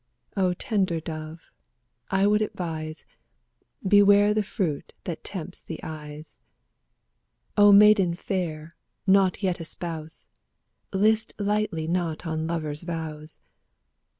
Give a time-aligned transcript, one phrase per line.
[0.35, 1.51] O tender dove,
[2.09, 3.05] I would advise,
[3.45, 6.39] * Beware the fruit that tempts thy eyes!
[7.51, 8.71] ^ O maiden fair,
[9.05, 10.27] not yet a spouse,
[10.91, 13.41] List lightly not to lovers' vows!